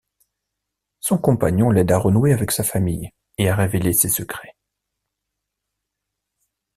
[0.99, 4.55] Son compagnon l'aide à renouer avec sa famille et à révéler ses secrets.